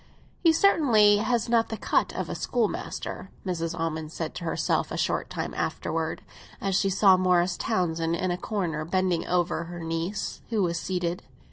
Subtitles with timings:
[0.39, 3.79] "He certainly has not the cut of a schoolmaster!" Mrs.
[3.79, 6.23] Almond said to herself a short time afterwards,
[6.59, 11.21] as she saw Morris Townsend in a corner bending over her niece, who was seated.